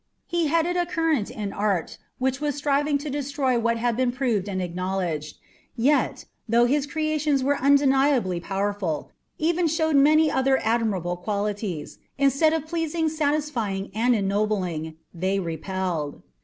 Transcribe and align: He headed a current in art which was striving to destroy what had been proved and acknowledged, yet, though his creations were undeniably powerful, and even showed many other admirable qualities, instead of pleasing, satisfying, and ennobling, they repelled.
He 0.25 0.47
headed 0.47 0.75
a 0.77 0.87
current 0.87 1.29
in 1.29 1.53
art 1.53 1.99
which 2.17 2.41
was 2.41 2.55
striving 2.55 2.97
to 2.97 3.09
destroy 3.11 3.59
what 3.59 3.77
had 3.77 3.95
been 3.95 4.11
proved 4.11 4.49
and 4.49 4.59
acknowledged, 4.59 5.37
yet, 5.75 6.25
though 6.49 6.65
his 6.65 6.87
creations 6.87 7.43
were 7.43 7.59
undeniably 7.59 8.39
powerful, 8.39 9.11
and 9.39 9.47
even 9.47 9.67
showed 9.67 9.95
many 9.95 10.31
other 10.31 10.57
admirable 10.63 11.17
qualities, 11.17 11.99
instead 12.17 12.51
of 12.51 12.65
pleasing, 12.65 13.09
satisfying, 13.09 13.91
and 13.93 14.15
ennobling, 14.15 14.95
they 15.13 15.39
repelled. 15.39 16.23